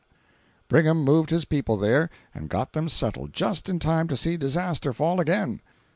[0.67, 4.93] Brigham moved his people there and got them settled just in time to see disaster
[4.93, 5.61] fall again.